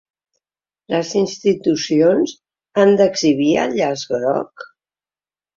Les 0.93 1.11
institucions 1.19 2.35
han 2.85 2.97
d’exhibir 3.03 3.51
el 3.67 3.79
llaç 3.83 4.07
groc? 4.15 4.69